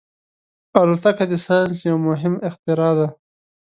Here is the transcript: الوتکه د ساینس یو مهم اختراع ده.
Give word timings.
الوتکه 0.81 1.25
د 1.31 1.33
ساینس 1.45 1.77
یو 1.89 1.97
مهم 2.07 2.33
اختراع 2.49 2.93
ده. 2.99 3.07